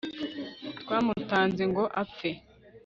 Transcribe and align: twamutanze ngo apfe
twamutanze 0.79 1.63
ngo 1.71 1.83
apfe 2.01 2.29